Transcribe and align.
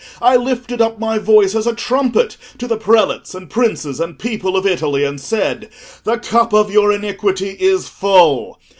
I 0.23 0.35
lifted 0.35 0.81
up 0.81 0.97
my 0.97 1.19
voice 1.19 1.53
as 1.53 1.67
a 1.67 1.75
trumpet 1.75 2.35
to 2.57 2.65
the 2.65 2.75
prelates 2.75 3.35
and 3.35 3.47
princes 3.51 3.99
and 3.99 4.17
people 4.17 4.57
of 4.57 4.65
Italy 4.65 5.03
and 5.03 5.21
said, 5.21 5.69
The 6.05 6.17
cup 6.17 6.55
of 6.55 6.71
your 6.73 6.91
iniquity 6.91 7.51
is 7.59 7.87
full. 7.87 8.59